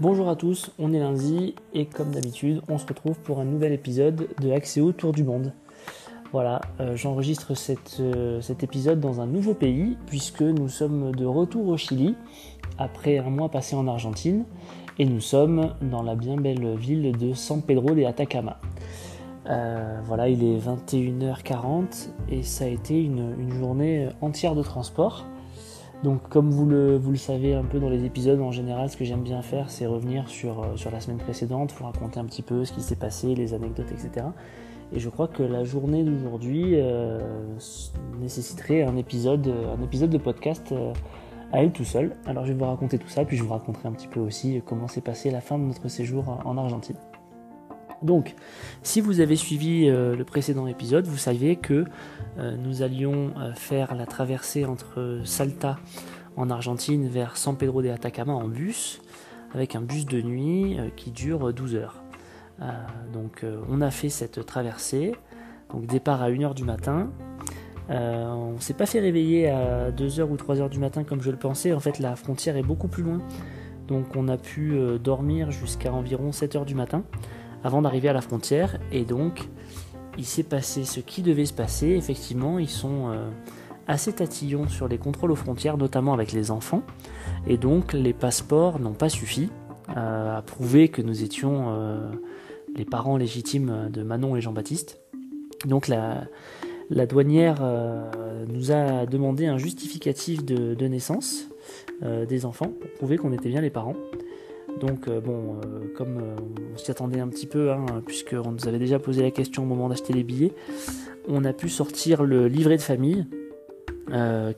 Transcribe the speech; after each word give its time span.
Bonjour 0.00 0.28
à 0.28 0.34
tous, 0.34 0.72
on 0.80 0.92
est 0.92 0.98
lundi 0.98 1.54
et 1.72 1.86
comme 1.86 2.10
d'habitude, 2.10 2.62
on 2.68 2.78
se 2.78 2.86
retrouve 2.86 3.16
pour 3.20 3.38
un 3.38 3.44
nouvel 3.44 3.72
épisode 3.72 4.26
de 4.40 4.50
Axéo 4.50 4.90
Tour 4.90 5.12
du 5.12 5.22
Monde. 5.22 5.52
Voilà, 6.32 6.62
euh, 6.80 6.96
j'enregistre 6.96 7.52
euh, 8.00 8.40
cet 8.40 8.64
épisode 8.64 8.98
dans 8.98 9.20
un 9.20 9.26
nouveau 9.26 9.54
pays 9.54 9.96
puisque 10.08 10.42
nous 10.42 10.68
sommes 10.68 11.14
de 11.14 11.24
retour 11.24 11.68
au 11.68 11.76
Chili 11.76 12.16
après 12.76 13.18
un 13.18 13.30
mois 13.30 13.48
passé 13.48 13.76
en 13.76 13.86
Argentine 13.86 14.46
et 14.98 15.04
nous 15.04 15.20
sommes 15.20 15.74
dans 15.80 16.02
la 16.02 16.16
bien 16.16 16.38
belle 16.38 16.74
ville 16.74 17.16
de 17.16 17.32
San 17.32 17.62
Pedro 17.62 17.94
de 17.94 18.02
Atacama. 18.02 18.58
Euh, 19.48 20.00
voilà, 20.06 20.28
il 20.28 20.42
est 20.42 20.58
21h40 20.58 22.08
et 22.30 22.42
ça 22.42 22.64
a 22.64 22.68
été 22.68 23.00
une 23.00 23.48
journée 23.60 24.08
entière 24.20 24.56
de 24.56 24.62
transport. 24.64 25.24
Donc 26.04 26.28
comme 26.28 26.50
vous 26.50 26.66
le, 26.66 27.00
savez 27.16 27.54
un 27.54 27.64
peu 27.64 27.80
dans 27.80 27.88
les 27.88 28.04
épisodes, 28.04 28.38
en 28.38 28.50
général, 28.50 28.90
ce 28.90 28.96
que 28.98 29.06
j'aime 29.06 29.22
bien 29.22 29.40
faire, 29.40 29.70
c'est 29.70 29.86
revenir 29.86 30.28
sur, 30.28 30.62
euh, 30.62 30.90
la 30.92 31.00
semaine 31.00 31.16
précédente, 31.16 31.72
vous 31.72 31.86
raconter 31.86 32.20
un 32.20 32.26
petit 32.26 32.42
peu 32.42 32.66
ce 32.66 32.74
qui 32.74 32.82
s'est 32.82 32.94
passé, 32.94 33.34
les 33.34 33.54
anecdotes, 33.54 33.90
etc. 33.90 34.26
Et 34.92 35.00
je 35.00 35.08
crois 35.08 35.28
que 35.28 35.42
la 35.42 35.64
journée 35.64 36.04
d'aujourd'hui 36.04 36.72
euh, 36.74 37.18
nécessiterait 38.20 38.82
un 38.82 38.98
épisode, 38.98 39.48
un 39.48 39.82
épisode 39.82 40.10
de 40.10 40.18
podcast 40.18 40.72
euh, 40.72 40.92
à 41.52 41.62
elle 41.62 41.72
tout 41.72 41.84
seul. 41.84 42.14
Alors 42.26 42.44
je 42.44 42.52
vais 42.52 42.58
vous 42.58 42.66
raconter 42.66 42.98
tout 42.98 43.08
ça, 43.08 43.24
puis 43.24 43.38
je 43.38 43.42
vous 43.42 43.54
raconterai 43.54 43.88
un 43.88 43.92
petit 43.92 44.08
peu 44.08 44.20
aussi 44.20 44.60
comment 44.66 44.88
s'est 44.88 45.00
passé 45.00 45.30
la 45.30 45.40
fin 45.40 45.58
de 45.58 45.64
notre 45.64 45.88
séjour 45.88 46.38
en 46.44 46.58
Argentine. 46.58 46.96
Donc, 48.02 48.34
si 48.82 49.00
vous 49.00 49.20
avez 49.20 49.36
suivi 49.36 49.88
euh, 49.88 50.16
le 50.16 50.24
précédent 50.24 50.66
épisode, 50.66 51.06
vous 51.06 51.16
saviez 51.16 51.56
que 51.56 51.84
euh, 52.38 52.56
nous 52.56 52.82
allions 52.82 53.32
euh, 53.38 53.54
faire 53.54 53.94
la 53.94 54.06
traversée 54.06 54.64
entre 54.64 55.20
Salta 55.24 55.78
en 56.36 56.50
Argentine 56.50 57.08
vers 57.08 57.36
San 57.36 57.56
Pedro 57.56 57.82
de 57.82 57.88
Atacama 57.88 58.32
en 58.32 58.48
bus, 58.48 59.00
avec 59.52 59.76
un 59.76 59.80
bus 59.80 60.04
de 60.06 60.20
nuit 60.20 60.76
qui 60.96 61.12
dure 61.12 61.52
12 61.52 61.76
heures. 61.76 62.02
donc, 63.12 63.46
on 63.68 63.80
a 63.80 63.92
fait 63.92 64.08
cette 64.08 64.44
traversée, 64.44 65.12
donc 65.72 65.86
départ 65.86 66.22
à 66.22 66.30
1h 66.30 66.54
du 66.54 66.64
matin. 66.64 67.12
on 67.88 68.54
ne 68.54 68.60
s'est 68.60 68.74
pas 68.74 68.86
fait 68.86 68.98
réveiller 68.98 69.48
à 69.48 69.92
2h 69.92 70.22
ou 70.22 70.34
3h 70.34 70.68
du 70.70 70.80
matin 70.80 71.04
comme 71.04 71.22
je 71.22 71.30
le 71.30 71.36
pensais, 71.36 71.72
en 71.72 71.78
fait 71.78 72.00
la 72.00 72.16
frontière 72.16 72.56
est 72.56 72.64
beaucoup 72.64 72.88
plus 72.88 73.04
loin. 73.04 73.20
Donc 73.86 74.16
on 74.16 74.26
a 74.26 74.36
pu 74.36 74.76
dormir 75.00 75.52
jusqu'à 75.52 75.92
environ 75.92 76.30
7h 76.30 76.64
du 76.64 76.74
matin 76.74 77.04
avant 77.64 77.82
d'arriver 77.82 78.08
à 78.08 78.12
la 78.12 78.20
frontière. 78.20 78.78
Et 78.92 79.04
donc, 79.04 79.48
il 80.16 80.24
s'est 80.24 80.44
passé 80.44 80.84
ce 80.84 81.00
qui 81.00 81.22
devait 81.22 81.46
se 81.46 81.52
passer. 81.52 81.88
Effectivement, 81.88 82.58
ils 82.58 82.68
sont 82.68 83.08
euh, 83.08 83.28
assez 83.88 84.12
tatillons 84.12 84.68
sur 84.68 84.86
les 84.86 84.98
contrôles 84.98 85.32
aux 85.32 85.36
frontières, 85.36 85.76
notamment 85.76 86.12
avec 86.12 86.32
les 86.32 86.50
enfants. 86.50 86.82
Et 87.46 87.56
donc, 87.56 87.92
les 87.94 88.12
passeports 88.12 88.78
n'ont 88.78 88.92
pas 88.92 89.08
suffi 89.08 89.48
euh, 89.96 90.38
à 90.38 90.42
prouver 90.42 90.88
que 90.88 91.02
nous 91.02 91.24
étions 91.24 91.66
euh, 91.68 92.10
les 92.76 92.84
parents 92.84 93.16
légitimes 93.16 93.88
de 93.90 94.02
Manon 94.02 94.36
et 94.36 94.40
Jean-Baptiste. 94.40 95.00
Donc, 95.64 95.88
la, 95.88 96.26
douanière 97.06 97.62
nous 98.48 98.70
a 98.72 99.06
demandé 99.06 99.46
un 99.46 99.56
justificatif 99.56 100.44
de 100.44 100.86
naissance 100.86 101.48
des 102.02 102.44
enfants 102.44 102.72
pour 102.78 102.90
prouver 102.90 103.16
qu'on 103.16 103.32
était 103.32 103.48
bien 103.48 103.62
les 103.62 103.70
parents. 103.70 103.96
Donc 104.80 105.08
euh, 105.08 105.20
bon, 105.20 105.56
euh, 105.64 105.92
comme 105.96 106.18
euh, 106.18 106.36
on 106.74 106.78
s'y 106.78 106.90
attendait 106.90 107.20
un 107.20 107.28
petit 107.28 107.46
peu, 107.46 107.70
hein, 107.70 107.86
puisqu'on 108.06 108.52
nous 108.52 108.68
avait 108.68 108.78
déjà 108.78 108.98
posé 108.98 109.22
la 109.22 109.30
question 109.30 109.62
au 109.62 109.66
moment 109.66 109.88
d'acheter 109.88 110.12
les 110.12 110.24
billets, 110.24 110.52
on 111.28 111.44
a 111.44 111.52
pu 111.52 111.68
sortir 111.68 112.24
le 112.24 112.48
livret 112.48 112.76
de 112.76 112.82
famille 112.82 113.26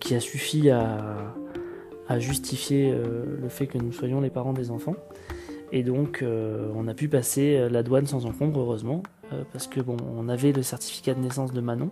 qui 0.00 0.14
a 0.14 0.20
suffi 0.20 0.70
à, 0.70 1.33
justifier 2.19 2.92
le 2.92 3.48
fait 3.48 3.69
que 3.69 3.78
nous 3.78 3.92
soyons 3.92 4.20
les 4.20 4.28
parents 4.28 4.53
des 4.53 4.72
enfants. 4.72 4.97
Et 5.70 5.84
donc 5.84 6.25
on 6.25 6.89
a 6.89 6.94
pu 6.94 7.09
passer 7.09 7.69
la 7.70 7.84
douane 7.84 8.06
sans 8.06 8.26
encombre, 8.26 8.59
heureusement, 8.60 9.05
parce 9.53 9.69
que 9.69 9.81
bon, 9.81 9.97
on 10.19 10.28
avait 10.28 10.50
le 10.50 10.62
certificat 10.62 11.15
de 11.15 11.21
naissance 11.21 11.53
de 11.53 11.60
Manon, 11.60 11.91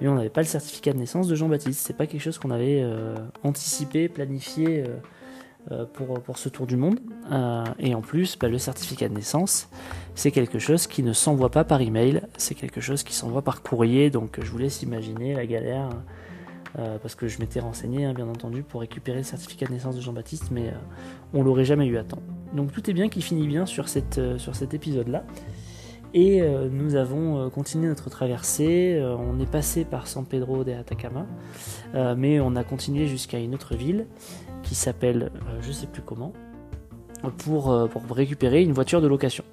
mais 0.00 0.08
on 0.08 0.16
n'avait 0.16 0.28
pas 0.28 0.40
le 0.40 0.46
certificat 0.48 0.92
de 0.92 0.98
naissance 0.98 1.28
de 1.28 1.36
Jean-Baptiste. 1.36 1.86
C'est 1.86 1.96
pas 1.96 2.08
quelque 2.08 2.20
chose 2.20 2.38
qu'on 2.38 2.50
avait 2.50 2.84
anticipé, 3.44 4.08
planifié 4.08 4.84
pour, 5.92 6.20
pour 6.20 6.38
ce 6.38 6.48
tour 6.48 6.66
du 6.66 6.76
monde. 6.76 6.98
Euh, 7.30 7.64
et 7.78 7.94
en 7.94 8.00
plus, 8.00 8.36
bah, 8.38 8.48
le 8.48 8.58
certificat 8.58 9.08
de 9.08 9.14
naissance, 9.14 9.68
c'est 10.14 10.30
quelque 10.30 10.58
chose 10.58 10.86
qui 10.86 11.02
ne 11.02 11.12
s'envoie 11.12 11.50
pas 11.50 11.64
par 11.64 11.80
email, 11.80 12.22
c'est 12.36 12.54
quelque 12.54 12.80
chose 12.80 13.02
qui 13.02 13.14
s'envoie 13.14 13.42
par 13.42 13.62
courrier. 13.62 14.10
Donc 14.10 14.40
je 14.42 14.50
vous 14.50 14.58
laisse 14.58 14.82
imaginer 14.82 15.34
la 15.34 15.46
galère, 15.46 15.90
euh, 16.78 16.98
parce 16.98 17.14
que 17.14 17.28
je 17.28 17.38
m'étais 17.38 17.60
renseigné, 17.60 18.04
hein, 18.04 18.14
bien 18.14 18.28
entendu, 18.28 18.62
pour 18.62 18.80
récupérer 18.80 19.18
le 19.18 19.24
certificat 19.24 19.66
de 19.66 19.72
naissance 19.72 19.96
de 19.96 20.00
Jean-Baptiste, 20.00 20.50
mais 20.50 20.74
on 21.32 21.42
l'aurait 21.42 21.64
jamais 21.64 21.86
eu 21.86 21.96
à 21.96 22.04
temps. 22.04 22.22
Donc 22.54 22.72
tout 22.72 22.90
est 22.90 22.94
bien 22.94 23.08
qui 23.08 23.22
finit 23.22 23.46
bien 23.46 23.64
sur, 23.66 23.88
cette, 23.88 24.20
sur 24.38 24.54
cet 24.56 24.74
épisode-là. 24.74 25.24
Et 26.14 26.42
nous 26.70 26.94
avons 26.94 27.48
continué 27.48 27.88
notre 27.88 28.10
traversée. 28.10 29.02
on 29.18 29.40
est 29.40 29.50
passé 29.50 29.84
par 29.86 30.06
San 30.06 30.26
Pedro 30.26 30.62
de 30.62 30.72
Atacama, 30.72 31.26
mais 32.16 32.38
on 32.38 32.54
a 32.54 32.64
continué 32.64 33.06
jusqu'à 33.06 33.38
une 33.38 33.54
autre 33.54 33.74
ville 33.74 34.06
qui 34.62 34.74
s'appelle 34.74 35.30
euh, 35.48 35.58
je 35.60 35.72
sais 35.72 35.86
plus 35.86 36.02
comment 36.02 36.32
pour, 37.38 37.70
euh, 37.70 37.86
pour 37.86 38.02
récupérer 38.16 38.62
une 38.62 38.72
voiture 38.72 39.00
de 39.00 39.06
location. 39.06 39.44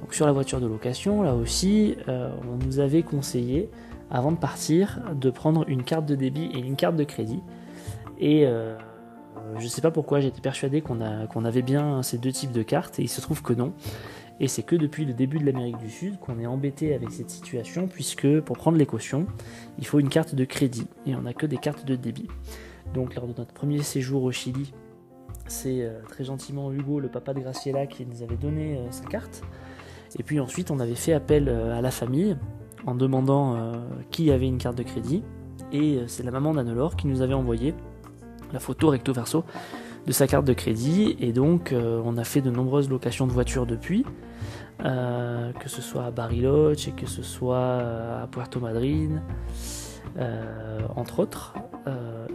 Donc 0.00 0.14
sur 0.14 0.26
la 0.26 0.32
voiture 0.32 0.60
de 0.60 0.66
location, 0.66 1.22
là 1.22 1.34
aussi, 1.34 1.96
euh, 2.08 2.30
on 2.48 2.64
nous 2.64 2.78
avait 2.78 3.02
conseillé 3.02 3.70
avant 4.10 4.32
de 4.32 4.36
partir 4.36 5.00
de 5.14 5.30
prendre 5.30 5.64
une 5.68 5.82
carte 5.82 6.06
de 6.06 6.14
débit 6.14 6.50
et 6.54 6.58
une 6.58 6.76
carte 6.76 6.96
de 6.96 7.04
crédit. 7.04 7.40
Et 8.18 8.44
je 8.44 9.62
ne 9.62 9.68
sais 9.68 9.80
pas 9.80 9.92
pourquoi, 9.92 10.20
j'étais 10.20 10.40
persuadé 10.40 10.82
qu'on 10.82 10.98
qu'on 11.32 11.44
avait 11.44 11.62
bien 11.62 12.02
ces 12.02 12.18
deux 12.18 12.32
types 12.32 12.50
de 12.50 12.62
cartes 12.62 12.98
et 12.98 13.02
il 13.02 13.08
se 13.08 13.20
trouve 13.20 13.40
que 13.40 13.52
non. 13.52 13.72
Et 14.40 14.48
c'est 14.48 14.62
que 14.62 14.74
depuis 14.74 15.04
le 15.04 15.12
début 15.12 15.38
de 15.38 15.44
l'Amérique 15.44 15.76
du 15.76 15.90
Sud 15.90 16.18
qu'on 16.18 16.38
est 16.38 16.46
embêté 16.46 16.94
avec 16.94 17.10
cette 17.10 17.28
situation 17.28 17.86
puisque 17.86 18.40
pour 18.40 18.56
prendre 18.56 18.78
les 18.78 18.86
cautions, 18.86 19.26
il 19.78 19.86
faut 19.86 20.00
une 20.00 20.08
carte 20.08 20.34
de 20.34 20.44
crédit 20.46 20.86
et 21.06 21.14
on 21.14 21.22
n'a 21.22 21.34
que 21.34 21.46
des 21.46 21.58
cartes 21.58 21.84
de 21.84 21.94
débit. 21.94 22.28
Donc 22.94 23.14
lors 23.14 23.26
de 23.26 23.34
notre 23.36 23.52
premier 23.52 23.82
séjour 23.82 24.22
au 24.22 24.32
Chili, 24.32 24.72
c'est 25.46 25.82
euh, 25.82 26.00
très 26.08 26.24
gentiment 26.24 26.72
Hugo, 26.72 27.00
le 27.00 27.08
papa 27.08 27.34
de 27.34 27.40
Graciela, 27.40 27.86
qui 27.86 28.06
nous 28.06 28.22
avait 28.22 28.36
donné 28.36 28.78
euh, 28.78 28.90
sa 28.90 29.04
carte. 29.04 29.42
Et 30.18 30.22
puis 30.22 30.40
ensuite, 30.40 30.70
on 30.70 30.80
avait 30.80 30.94
fait 30.94 31.12
appel 31.12 31.48
euh, 31.48 31.76
à 31.76 31.82
la 31.82 31.90
famille 31.90 32.36
en 32.86 32.94
demandant 32.94 33.74
qui 34.10 34.30
avait 34.30 34.46
une 34.46 34.56
carte 34.56 34.78
de 34.78 34.82
crédit. 34.82 35.22
Et 35.70 35.98
c'est 36.06 36.22
la 36.22 36.30
maman 36.30 36.54
d'Annelore 36.54 36.96
qui 36.96 37.08
nous 37.08 37.20
avait 37.20 37.34
envoyé 37.34 37.74
la 38.54 38.58
photo 38.58 38.88
recto 38.88 39.12
verso 39.12 39.44
de 40.06 40.12
sa 40.12 40.26
carte 40.26 40.44
de 40.44 40.52
crédit. 40.52 41.16
Et 41.20 41.32
donc, 41.32 41.74
on 41.74 42.16
a 42.16 42.24
fait 42.24 42.40
de 42.40 42.50
nombreuses 42.50 42.88
locations 42.90 43.26
de 43.26 43.32
voitures 43.32 43.66
depuis, 43.66 44.04
que 44.78 45.68
ce 45.68 45.82
soit 45.82 46.04
à 46.04 46.10
Bariloche 46.10 46.88
et 46.88 46.92
que 46.92 47.06
ce 47.06 47.22
soit 47.22 47.78
à 48.22 48.28
Puerto 48.30 48.60
Madryn, 48.60 49.22
entre 50.96 51.20
autres. 51.20 51.54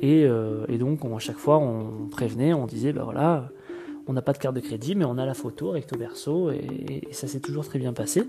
Euh, 0.04 0.66
et, 0.70 0.78
donc, 0.78 1.00
à 1.06 1.20
chaque 1.20 1.38
fois, 1.38 1.58
on 1.60 2.08
prévenait, 2.10 2.54
on 2.54 2.66
disait, 2.66 2.94
ben 2.94 3.04
voilà, 3.04 3.50
on 4.08 4.14
n'a 4.14 4.22
pas 4.22 4.34
de 4.34 4.38
carte 4.38 4.56
de 4.56 4.62
crédit, 4.62 4.96
mais 4.96 5.06
on 5.06 5.18
a 5.18 5.26
la 5.26 5.34
photo 5.34 5.72
recto 5.72 5.98
verso, 5.98 6.52
et, 6.52 7.02
ça 7.12 7.28
s'est 7.28 7.40
toujours 7.40 7.66
très 7.66 7.80
bien 7.80 7.94
passé. 7.94 8.28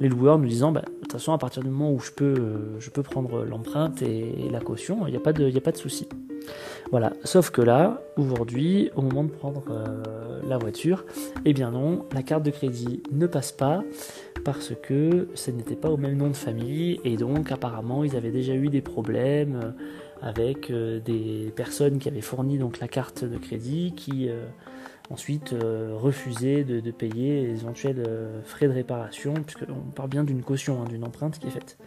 Les 0.00 0.08
loueurs 0.08 0.38
nous 0.38 0.48
disant, 0.48 0.72
bah, 0.72 0.82
de 0.82 1.00
toute 1.00 1.12
façon, 1.12 1.32
à 1.32 1.38
partir 1.38 1.62
du 1.62 1.68
moment 1.68 1.92
où 1.92 2.00
je 2.00 2.10
peux, 2.10 2.34
euh, 2.38 3.02
prendre 3.02 3.44
l'empreinte 3.44 4.02
et, 4.02 4.48
la 4.50 4.60
caution, 4.60 5.06
il 5.06 5.10
n'y 5.10 5.16
a 5.16 5.20
pas 5.20 5.32
de, 5.32 5.58
pas 5.58 5.72
de 5.72 5.76
souci. 5.76 6.08
Voilà. 6.90 7.12
Sauf 7.24 7.50
que 7.50 7.62
là, 7.62 8.02
aujourd'hui, 8.16 8.90
au 8.96 9.02
moment 9.02 9.24
de 9.24 9.30
prendre 9.30 9.64
euh, 9.70 10.40
la 10.46 10.58
voiture, 10.58 11.04
eh 11.44 11.52
bien 11.52 11.70
non, 11.70 12.04
la 12.12 12.22
carte 12.22 12.42
de 12.42 12.50
crédit 12.50 13.02
ne 13.12 13.26
passe 13.26 13.52
pas 13.52 13.82
parce 14.44 14.72
que 14.82 15.28
ce 15.34 15.50
n'était 15.50 15.76
pas 15.76 15.88
au 15.88 15.96
même 15.96 16.16
nom 16.16 16.28
de 16.28 16.36
famille 16.36 17.00
et 17.04 17.16
donc 17.16 17.52
apparemment 17.52 18.02
ils 18.02 18.16
avaient 18.16 18.32
déjà 18.32 18.54
eu 18.54 18.68
des 18.68 18.80
problèmes 18.80 19.72
avec 20.22 20.70
euh, 20.70 21.00
des 21.00 21.52
personnes 21.54 21.98
qui 21.98 22.08
avaient 22.08 22.20
fourni 22.20 22.56
donc 22.56 22.78
la 22.78 22.88
carte 22.88 23.24
de 23.24 23.36
crédit 23.36 23.92
qui 23.96 24.28
euh, 24.28 24.44
ensuite 25.10 25.52
euh, 25.52 25.94
refusaient 25.94 26.64
de, 26.64 26.90
payer 26.90 27.46
les 27.46 27.60
éventuels 27.60 28.02
frais 28.44 28.68
de 28.68 28.72
réparation, 28.72 29.34
puisqu'on 29.34 29.90
parle 29.94 30.08
bien 30.08 30.24
d'une 30.24 30.42
caution, 30.42 30.82
hein, 30.82 30.86
d'une 30.88 31.04
empreinte 31.04 31.38
qui 31.38 31.46
est 31.46 31.50
faite. 31.50 31.78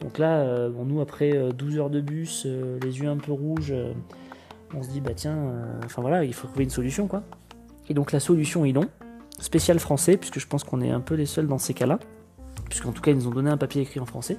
Donc 0.00 0.18
là, 0.18 0.68
nous, 0.68 1.00
après 1.00 1.52
12 1.52 1.78
heures 1.78 1.90
de 1.90 2.00
bus, 2.00 2.46
les 2.46 3.00
yeux 3.00 3.08
un 3.08 3.16
peu 3.16 3.32
rouges, 3.32 3.74
on 4.72 4.82
se 4.82 4.90
dit, 4.90 5.00
bah 5.00 5.10
tiens, 5.14 5.36
enfin 5.84 6.02
voilà, 6.02 6.22
il 6.22 6.32
faut 6.32 6.46
trouver 6.46 6.62
une 6.62 6.70
solution, 6.70 7.08
quoi. 7.08 7.24
Et 7.88 7.94
donc 7.94 8.12
la 8.12 8.20
solution 8.20 8.64
est 8.64 8.70
long, 8.70 8.86
spécial 9.40 9.80
français, 9.80 10.16
puisque 10.16 10.38
je 10.38 10.46
pense 10.46 10.62
qu'on 10.62 10.80
est 10.80 10.90
un 10.90 11.00
peu 11.00 11.14
les 11.14 11.26
seuls 11.26 11.48
dans 11.48 11.58
ces 11.58 11.74
cas-là, 11.74 11.98
puisqu'en 12.68 12.92
tout 12.92 13.02
cas, 13.02 13.10
ils 13.10 13.16
nous 13.16 13.26
ont 13.26 13.32
donné 13.32 13.50
un 13.50 13.56
papier 13.56 13.82
écrit 13.82 13.98
en 13.98 14.06
français. 14.06 14.36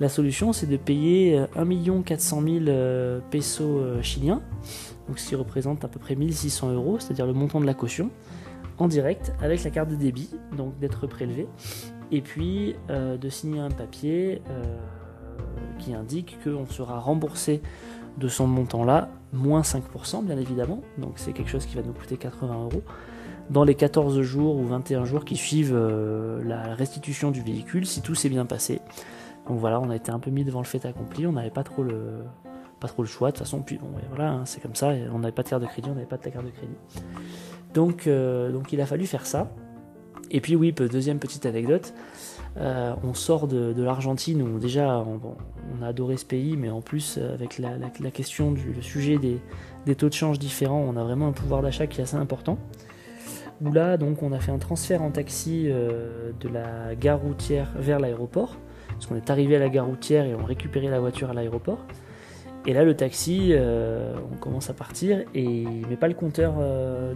La 0.00 0.08
solution, 0.08 0.54
c'est 0.54 0.66
de 0.66 0.78
payer 0.78 1.44
1 1.56 2.02
400 2.02 2.42
000 2.42 3.20
pesos 3.30 3.64
euh, 3.64 4.00
chiliens, 4.00 4.40
donc 5.06 5.18
ce 5.18 5.28
qui 5.28 5.34
représente 5.34 5.84
à 5.84 5.88
peu 5.88 6.00
près 6.00 6.14
1600 6.14 6.72
euros, 6.72 6.98
c'est-à-dire 6.98 7.26
le 7.26 7.34
montant 7.34 7.60
de 7.60 7.66
la 7.66 7.74
caution, 7.74 8.10
en 8.78 8.88
direct 8.88 9.34
avec 9.42 9.62
la 9.62 9.68
carte 9.68 9.90
de 9.90 9.96
débit, 9.96 10.30
donc 10.56 10.78
d'être 10.78 11.06
prélevé, 11.06 11.46
et 12.10 12.22
puis 12.22 12.76
euh, 12.88 13.18
de 13.18 13.28
signer 13.28 13.60
un 13.60 13.70
papier 13.70 14.40
euh, 14.48 14.64
qui 15.78 15.92
indique 15.92 16.38
qu'on 16.42 16.64
sera 16.64 16.98
remboursé 16.98 17.60
de 18.16 18.26
son 18.26 18.46
montant-là, 18.46 19.10
moins 19.34 19.60
5% 19.60 20.24
bien 20.24 20.38
évidemment, 20.38 20.80
donc 20.96 21.12
c'est 21.16 21.34
quelque 21.34 21.50
chose 21.50 21.66
qui 21.66 21.76
va 21.76 21.82
nous 21.82 21.92
coûter 21.92 22.16
80 22.16 22.54
euros. 22.54 22.82
dans 23.50 23.64
les 23.64 23.74
14 23.74 24.22
jours 24.22 24.56
ou 24.56 24.64
21 24.64 25.04
jours 25.04 25.26
qui 25.26 25.36
suivent 25.36 25.76
la 26.42 26.74
restitution 26.74 27.30
du 27.30 27.42
véhicule 27.42 27.84
si 27.84 28.00
tout 28.00 28.14
s'est 28.14 28.30
bien 28.30 28.46
passé. 28.46 28.80
Donc 29.50 29.58
voilà, 29.58 29.80
on 29.80 29.90
a 29.90 29.96
été 29.96 30.12
un 30.12 30.20
peu 30.20 30.30
mis 30.30 30.44
devant 30.44 30.60
le 30.60 30.64
fait 30.64 30.86
accompli, 30.86 31.26
on 31.26 31.32
n'avait 31.32 31.50
pas 31.50 31.64
trop 31.64 31.82
le, 31.82 32.22
pas 32.78 32.86
trop 32.86 33.02
le 33.02 33.08
choix 33.08 33.30
de 33.30 33.36
toute 33.36 33.44
façon, 33.44 33.62
puis 33.62 33.78
bon, 33.78 33.88
voilà, 34.08 34.30
hein, 34.30 34.42
c'est 34.44 34.62
comme 34.62 34.76
ça, 34.76 34.92
on 35.12 35.18
n'avait 35.18 35.32
pas 35.32 35.42
de 35.42 35.48
carte 35.48 35.60
de 35.60 35.66
crédit, 35.66 35.90
on 35.90 35.94
n'avait 35.94 36.06
pas 36.06 36.18
de 36.18 36.22
carte 36.22 36.46
de 36.46 36.52
crédit. 36.52 36.76
Donc, 37.74 38.08
donc 38.08 38.72
il 38.72 38.80
a 38.80 38.86
fallu 38.86 39.06
faire 39.06 39.26
ça. 39.26 39.50
Et 40.30 40.40
puis 40.40 40.54
oui, 40.54 40.72
deuxième 40.72 41.18
petite 41.18 41.46
anecdote, 41.46 41.92
euh, 42.58 42.94
on 43.02 43.12
sort 43.12 43.48
de, 43.48 43.74
l'Argentine 43.82 44.40
où 44.40 44.60
déjà 44.60 45.04
on, 45.04 45.82
a 45.82 45.88
adoré 45.88 46.16
ce 46.16 46.26
pays, 46.26 46.56
mais 46.56 46.70
en 46.70 46.80
plus 46.80 47.18
avec 47.18 47.58
la, 47.58 48.10
question 48.12 48.52
du 48.52 48.72
le 48.72 48.82
sujet 48.82 49.18
des, 49.18 49.94
taux 49.96 50.08
de 50.08 50.14
change 50.14 50.38
différents, 50.38 50.80
on 50.80 50.96
a 50.96 51.02
vraiment 51.02 51.26
un 51.26 51.32
pouvoir 51.32 51.60
d'achat 51.60 51.88
qui 51.88 52.00
est 52.00 52.04
assez 52.04 52.16
important. 52.16 52.56
Où 53.62 53.72
là, 53.72 53.96
donc, 53.96 54.22
on 54.22 54.32
a 54.32 54.38
fait 54.38 54.52
un 54.52 54.58
transfert 54.58 55.02
en 55.02 55.10
taxi 55.10 55.64
euh, 55.66 56.30
de 56.40 56.48
la 56.48 56.94
gare 56.94 57.20
routière 57.20 57.72
vers 57.76 57.98
l'aéroport, 57.98 58.56
parce 59.00 59.06
qu'on 59.06 59.16
est 59.16 59.30
arrivé 59.30 59.56
à 59.56 59.58
la 59.58 59.70
gare 59.70 59.86
routière 59.86 60.26
et 60.26 60.34
on 60.34 60.44
récupérait 60.44 60.90
la 60.90 61.00
voiture 61.00 61.30
à 61.30 61.32
l'aéroport. 61.32 61.86
Et 62.66 62.74
là, 62.74 62.84
le 62.84 62.94
taxi, 62.94 63.48
euh, 63.52 64.14
on 64.30 64.36
commence 64.36 64.68
à 64.68 64.74
partir 64.74 65.24
et 65.34 65.42
il 65.42 65.86
met 65.88 65.96
pas 65.96 66.08
le 66.08 66.14
compteur 66.14 66.54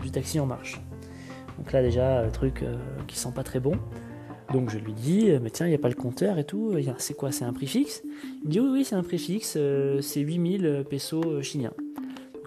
du 0.01 0.11
taxi 0.11 0.41
en 0.41 0.47
marche. 0.47 0.81
Donc 1.59 1.73
là 1.73 1.83
déjà, 1.83 2.25
le 2.25 2.31
truc 2.31 2.63
euh, 2.63 2.77
qui 3.07 3.17
sent 3.17 3.31
pas 3.35 3.43
très 3.43 3.61
bon. 3.61 3.73
Donc 4.53 4.71
je 4.71 4.79
lui 4.79 4.93
dis, 4.93 5.31
euh, 5.31 5.39
mais 5.43 5.51
tiens, 5.51 5.67
il 5.67 5.71
n'y 5.71 5.75
a 5.75 5.79
pas 5.79 5.89
le 5.89 5.95
compteur 5.95 6.39
et 6.39 6.45
tout, 6.45 6.77
c'est 6.99 7.15
quoi, 7.15 7.33
c'est 7.33 7.45
un 7.45 7.53
prix 7.53 7.67
fixe? 7.67 8.03
Il 8.43 8.49
me 8.49 8.51
dit, 8.51 8.61
oui, 8.61 8.69
oui, 8.73 8.85
c'est 8.85 8.95
un 8.95 9.03
prix 9.03 9.19
fixe, 9.19 9.55
euh, 9.57 10.01
c'est 10.01 10.21
8000 10.21 10.85
pesos 10.89 11.43
chiliens. 11.43 11.73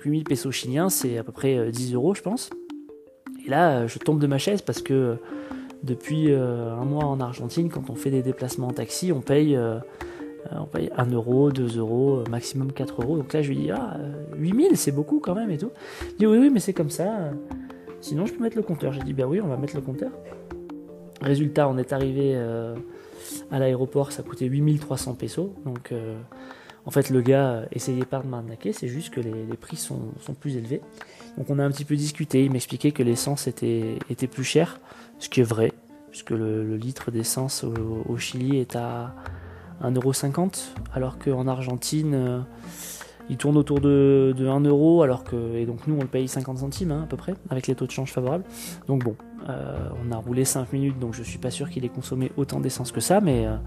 8000 0.03 0.23
pesos 0.23 0.51
chiliens, 0.51 0.89
c'est 0.89 1.17
à 1.17 1.23
peu 1.23 1.31
près 1.31 1.71
10 1.71 1.93
euros, 1.95 2.13
je 2.13 2.21
pense. 2.21 2.49
Et 3.45 3.49
là, 3.49 3.87
je 3.87 3.97
tombe 3.97 4.19
de 4.19 4.27
ma 4.27 4.37
chaise 4.37 4.61
parce 4.61 4.81
que 4.81 5.17
depuis 5.83 6.33
un 6.33 6.85
mois 6.85 7.05
en 7.05 7.19
Argentine, 7.19 7.69
quand 7.69 7.89
on 7.89 7.95
fait 7.95 8.11
des 8.11 8.21
déplacements 8.21 8.67
en 8.67 8.73
taxi, 8.73 9.11
on 9.11 9.21
paye, 9.21 9.57
on 10.51 10.65
paye 10.65 10.89
1 10.97 11.11
euro, 11.11 11.51
2 11.51 11.77
euros, 11.77 12.23
maximum 12.29 12.71
4 12.71 13.01
euros. 13.01 13.17
Donc 13.17 13.31
là, 13.33 13.41
je 13.41 13.49
lui 13.49 13.57
dis, 13.57 13.71
ah, 13.71 13.97
8000, 14.35 14.75
c'est 14.75 14.91
beaucoup 14.91 15.19
quand 15.19 15.35
même 15.35 15.51
et 15.51 15.57
tout. 15.57 15.71
Il 16.11 16.17
dit, 16.17 16.25
oui, 16.25 16.37
oui, 16.37 16.49
mais 16.49 16.59
c'est 16.59 16.73
comme 16.73 16.89
ça. 16.89 17.31
Sinon, 18.01 18.25
je 18.25 18.33
peux 18.33 18.43
mettre 18.43 18.57
le 18.57 18.63
compteur. 18.63 18.93
J'ai 18.93 19.01
dit, 19.01 19.13
bah 19.13 19.25
oui, 19.27 19.41
on 19.41 19.47
va 19.47 19.57
mettre 19.57 19.75
le 19.75 19.81
compteur. 19.81 20.11
Résultat, 21.21 21.67
on 21.67 21.77
est 21.77 21.93
arrivé 21.93 22.33
euh, 22.35 22.75
à 23.51 23.59
l'aéroport, 23.59 24.11
ça 24.11 24.23
coûtait 24.23 24.45
8300 24.45 25.15
pesos. 25.15 25.51
Donc, 25.65 25.91
euh, 25.91 26.15
en 26.87 26.91
fait, 26.91 27.09
le 27.09 27.21
gars 27.21 27.65
essayait 27.73 28.05
pas 28.05 28.19
de 28.19 28.27
m'arnaquer, 28.27 28.71
c'est 28.71 28.87
juste 28.87 29.13
que 29.13 29.19
les, 29.19 29.57
prix 29.59 29.75
sont, 29.75 29.99
plus 30.39 30.55
élevés. 30.55 30.79
Donc, 31.37 31.49
on 31.49 31.59
a 31.59 31.65
un 31.65 31.69
petit 31.69 31.83
peu 31.83 31.97
discuté. 31.97 32.45
Il 32.45 32.51
m'expliquait 32.51 32.93
que 32.93 33.03
l'essence 33.03 33.45
était, 33.45 33.99
était 34.09 34.27
plus 34.27 34.45
chère, 34.45 34.79
ce 35.19 35.27
qui 35.27 35.41
est 35.41 35.43
vrai, 35.43 35.73
puisque 36.11 36.29
le, 36.29 36.77
litre 36.77 37.11
d'essence 37.11 37.65
au, 37.65 38.17
Chili 38.17 38.57
est 38.57 38.77
à 38.77 39.13
1,50€, 39.83 40.59
alors 40.93 41.19
qu'en 41.19 41.45
Argentine. 41.47 42.45
Il 43.29 43.37
tourne 43.37 43.57
autour 43.57 43.81
de, 43.81 44.33
1 44.39 44.61
euro, 44.61 45.01
alors 45.01 45.23
que, 45.23 45.55
et 45.55 45.65
donc 45.65 45.85
nous 45.87 45.95
on 45.95 46.01
le 46.01 46.07
paye 46.07 46.27
50 46.27 46.59
centimes 46.59 46.91
hein, 46.91 47.01
à 47.03 47.07
peu 47.07 47.17
près, 47.17 47.33
avec 47.49 47.67
les 47.67 47.75
taux 47.75 47.85
de 47.85 47.91
change 47.91 48.11
favorables. 48.11 48.45
Donc 48.87 49.03
bon, 49.03 49.15
euh, 49.49 49.89
on 50.01 50.11
a 50.11 50.17
roulé 50.17 50.45
5 50.45 50.71
minutes, 50.73 50.99
donc 50.99 51.13
je 51.13 51.23
suis 51.23 51.37
pas 51.37 51.51
sûr 51.51 51.69
qu'il 51.69 51.83
ait 51.85 51.89
consommé 51.89 52.31
autant 52.37 52.59
d'essence 52.59 52.91
que 52.91 53.01
ça, 53.01 53.21
mais, 53.21 53.45
euh, 53.45 53.57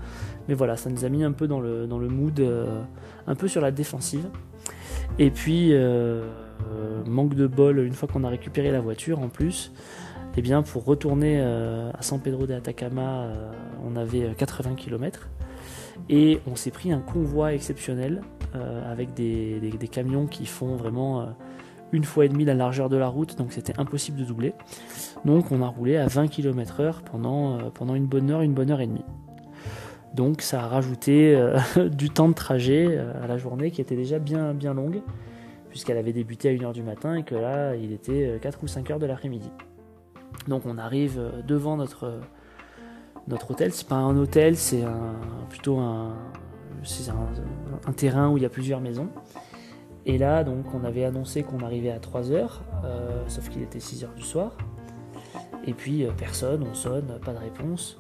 voilà, 0.55 0.77
ça 0.77 0.91
nous 0.91 1.05
a 1.05 1.09
mis 1.09 1.25
un 1.25 1.33
peu 1.33 1.47
dans 1.47 1.61
le, 1.61 1.87
dans 1.87 1.99
le 1.99 2.09
mood, 2.09 2.41
euh, 2.41 2.83
un 3.27 3.35
peu 3.35 3.49
sur 3.49 3.61
la 3.61 3.71
défensive. 3.71 4.29
Et 5.19 5.31
puis, 5.31 5.75
manque 7.07 7.35
de 7.35 7.47
bol, 7.47 7.81
une 7.81 7.93
fois 7.93 8.09
qu'on 8.09 8.25
a 8.25 8.29
récupéré 8.29 8.71
la 8.71 8.81
voiture 8.81 9.19
en 9.19 9.29
plus, 9.29 9.73
eh 10.37 10.43
bien 10.43 10.63
pour 10.63 10.85
retourner 10.85 11.41
à 11.41 12.01
San 12.01 12.21
Pedro 12.21 12.47
de 12.47 12.55
Atacama, 12.55 13.27
on 13.85 13.97
avait 13.97 14.33
80 14.37 14.77
km. 14.77 15.29
Et 16.09 16.41
on 16.47 16.57
s'est 16.57 16.71
pris 16.71 16.93
un 16.93 17.01
convoi 17.01 17.53
exceptionnel 17.55 18.23
euh, 18.57 18.91
avec 18.91 19.15
des, 19.15 19.61
camions 19.93 20.27
qui 20.27 20.45
font 20.45 20.75
vraiment 20.75 21.21
euh, 21.21 21.27
une 21.93 22.03
fois 22.03 22.25
et 22.25 22.29
demie 22.29 22.45
la 22.45 22.55
largeur 22.55 22.89
de 22.89 22.97
la 22.97 23.07
route, 23.07 23.39
donc 23.39 23.53
c'était 23.53 23.79
impossible 23.79 24.19
de 24.19 24.25
doubler. 24.25 24.55
Donc 25.25 25.53
on 25.53 25.63
a 25.63 25.69
roulé 25.69 25.97
à 25.97 26.09
20 26.09 26.27
km/h 26.27 27.03
pendant, 27.05 27.59
euh, 27.59 27.71
pendant 27.73 27.95
une 27.95 28.07
bonne 28.07 28.29
heure, 28.31 28.43
une 28.43 28.55
bonne 28.55 28.73
heure 28.73 28.81
et 28.81 28.89
demie. 28.89 29.05
Donc 30.15 30.43
ça 30.43 30.65
a 30.65 30.67
rajouté 30.67 31.41
du 31.93 32.11
temps 32.11 32.29
de 32.29 32.35
trajet 32.35 32.99
à 32.99 33.29
la 33.29 33.39
journée 33.39 33.71
qui 33.71 33.81
était 33.81 33.95
déjà 33.95 34.19
bien, 34.19 34.53
bien 34.53 34.75
longue, 34.75 35.03
puisqu'elle 35.69 35.99
avait 35.99 36.13
débuté 36.13 36.49
à 36.49 36.53
1h 36.53 36.73
du 36.73 36.83
matin 36.83 37.15
et 37.15 37.23
que 37.23 37.37
là 37.37 37.77
il 37.77 37.93
était 37.93 38.41
4 38.43 38.65
ou 38.65 38.67
5 38.67 38.91
heures 38.91 38.99
de 38.99 39.07
l'après-midi. 39.07 39.51
Donc 40.49 40.63
on 40.67 40.79
arrive 40.79 41.21
devant 41.47 41.77
notre, 41.77 42.19
notre 43.29 43.53
hôtel. 43.53 43.71
C'est 43.73 43.87
pas 43.87 43.95
un 43.95 44.17
hôtel, 44.17 44.57
c'est 44.57 44.83
plutôt 45.49 45.79
un, 45.79 46.17
un, 47.87 47.93
terrain 47.93 48.31
où 48.31 48.37
il 48.37 48.43
y 48.43 48.47
a 48.47 48.51
plusieurs 48.51 48.81
maisons. 48.81 49.09
Et 50.07 50.19
là, 50.19 50.45
donc, 50.45 50.67
on 50.75 50.85
avait 50.85 51.05
annoncé 51.05 51.43
qu'on 51.43 51.61
arrivait 51.61 51.91
à 51.91 51.99
3h, 51.99 52.49
euh, 52.85 53.25
sauf 53.29 53.49
qu'il 53.49 53.63
était 53.63 53.79
6h 53.79 54.15
du 54.15 54.23
soir. 54.23 54.57
Et 55.67 55.75
puis, 55.75 56.05
euh, 56.05 56.11
personne, 56.17 56.65
on 56.69 56.75
sonne, 56.75 57.19
pas 57.25 57.33
de 57.33 57.39
réponse. 57.39 57.99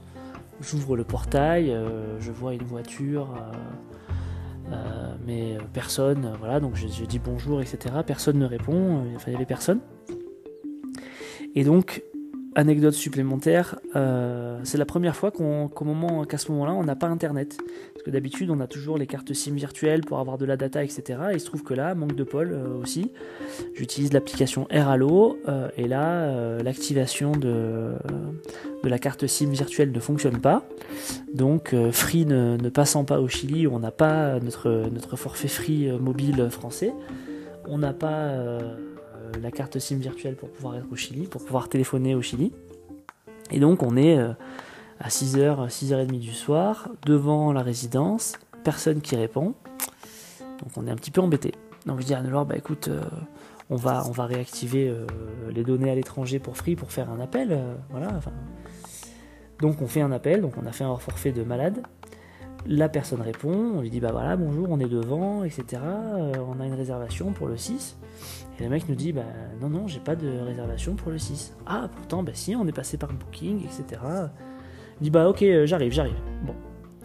J'ouvre 0.61 0.97
le 0.97 1.05
portail, 1.05 1.71
euh, 1.71 2.19
je 2.21 2.33
vois 2.33 2.55
une 2.55 2.65
voiture, 2.65 3.29
mais 5.27 5.59
personne, 5.73 6.33
voilà, 6.39 6.61
donc 6.61 6.77
je, 6.77 7.05
dis 7.05 7.19
bonjour, 7.19 7.61
etc. 7.61 7.95
Personne 8.07 8.39
ne 8.39 8.47
répond, 8.47 9.05
il 9.05 9.31
n'y 9.31 9.37
avait 9.37 9.45
personne. 9.45 9.81
Et 11.55 11.65
donc, 11.65 12.03
Anecdote 12.56 12.94
supplémentaire, 12.94 13.79
euh, 13.94 14.58
c'est 14.64 14.79
la 14.79 14.85
première 14.85 15.14
fois 15.14 15.31
qu'au 15.31 15.85
moment, 15.85 16.25
qu'à 16.25 16.37
ce 16.37 16.50
moment-là, 16.50 16.73
on 16.73 16.82
n'a 16.82 16.97
pas 16.97 17.06
Internet. 17.06 17.56
Parce 17.94 18.02
que 18.05 18.11
d'habitude, 18.11 18.50
on 18.50 18.58
a 18.61 18.67
toujours 18.67 18.99
les 18.99 19.06
cartes 19.06 19.32
SIM 19.32 19.55
virtuelles 19.55 20.00
pour 20.00 20.19
avoir 20.19 20.37
de 20.37 20.44
la 20.44 20.56
data, 20.56 20.82
etc. 20.82 21.20
Et 21.31 21.35
il 21.35 21.41
se 21.41 21.47
trouve 21.47 21.62
que 21.62 21.75
là, 21.75 21.94
manque 21.94 22.17
de 22.17 22.25
pôle 22.25 22.52
euh, 22.52 22.81
aussi. 22.82 23.12
J'utilise 23.75 24.12
l'application 24.12 24.67
AirAllo, 24.69 25.38
euh, 25.49 25.69
et 25.76 25.87
là, 25.87 26.61
l'activation 26.62 27.32
de, 27.32 27.93
la 28.82 28.99
carte 28.99 29.26
SIM 29.29 29.50
virtuelle 29.50 29.93
ne 29.93 30.00
fonctionne 30.00 30.41
pas. 30.41 30.64
Donc, 31.32 31.75
Free 31.93 32.26
ne, 32.26 32.56
ne, 32.56 32.69
passant 32.69 33.05
pas 33.05 33.20
au 33.20 33.29
Chili, 33.29 33.69
on 33.69 33.79
n'a 33.79 33.93
pas 33.93 34.41
notre, 34.41 34.88
notre 34.93 35.17
forfait 35.17 35.49
Free 35.49 35.91
mobile 36.00 36.49
français. 36.50 36.93
On 37.67 37.79
n'a 37.79 37.93
pas 37.93 38.08
euh, 38.08 38.75
la 39.41 39.51
carte 39.51 39.79
SIM 39.79 39.97
virtuelle 39.97 40.37
pour 40.37 40.51
pouvoir 40.51 40.77
être 40.77 40.87
au 40.91 40.97
Chili, 40.97 41.27
pour 41.27 41.45
pouvoir 41.45 41.69
téléphoner 41.69 42.15
au 42.15 42.23
Chili. 42.23 42.53
Et 43.51 43.61
donc 43.61 43.83
on 43.83 43.97
est 43.97 44.19
euh, 44.19 44.33
à 44.99 45.09
6h, 45.09 45.69
6h30 45.69 46.19
du 46.19 46.33
soir, 46.33 46.89
devant 47.07 47.53
la 47.53 47.63
résidence, 47.63 48.35
personne 48.65 49.01
qui 49.01 49.17
répond. 49.17 49.55
Donc 50.59 50.71
on 50.77 50.87
est 50.87 50.91
un 50.91 50.97
petit 50.97 51.11
peu 51.11 51.21
embêté. 51.21 51.53
Donc 51.87 52.01
je 52.01 52.07
dis 52.07 52.15
à 52.15 52.19
Anne-Laure, 52.19 52.47
bah 52.47 52.57
écoute, 52.57 52.89
euh, 52.89 53.03
on, 53.71 53.77
va, 53.77 54.05
on 54.07 54.11
va 54.11 54.27
réactiver 54.27 54.93
les 55.49 55.63
données 55.63 55.91
à 55.91 55.95
l'étranger 55.95 56.39
pour 56.39 56.57
Free 56.57 56.77
pour 56.77 56.93
faire 56.93 57.11
un 57.11 57.21
appel. 57.21 57.59
voilà, 57.91 58.21
Donc 59.61 59.81
on 59.81 59.87
fait 59.87 60.03
un 60.03 60.13
appel, 60.13 60.43
donc 60.43 60.55
on 60.61 60.67
a 60.67 60.73
fait 60.73 60.85
un 60.85 60.97
forfait 60.97 61.33
de 61.33 61.43
malade. 61.45 61.83
La 62.67 62.89
personne 62.89 63.23
répond, 63.23 63.77
on 63.77 63.81
lui 63.81 63.91
dit 63.91 64.01
bah 64.01 64.11
voilà, 64.13 64.37
bonjour, 64.37 64.67
on 64.69 64.81
est 64.81 64.89
devant, 64.89 65.45
etc. 65.45 65.81
on 66.47 66.61
a 66.61 66.67
une 66.67 66.75
réservation 66.75 67.33
pour 67.33 67.47
le 67.47 67.57
6. 67.57 67.97
Et 68.61 68.64
le 68.64 68.69
mec 68.69 68.88
nous 68.88 68.95
dit, 68.95 69.12
bah 69.12 69.25
non, 69.61 69.71
non, 69.71 69.88
j'ai 69.88 70.00
pas 70.00 70.14
de 70.14 70.29
réservation 70.29 70.95
pour 70.95 71.11
le 71.11 71.19
6. 71.19 71.55
Ah, 71.67 71.88
pourtant, 71.97 72.23
bah 72.23 72.33
si, 72.35 72.55
on 72.55 72.67
est 72.67 72.73
passé 72.73 72.99
par 72.99 73.11
Booking, 73.11 73.64
etc. 73.64 74.02
Il 75.00 75.05
dit, 75.05 75.11
bah 75.11 75.29
ok, 75.29 75.43
euh, 75.43 75.67
j'arrive, 75.67 75.93
j'arrive. 75.93 76.17
Bon, 76.45 76.55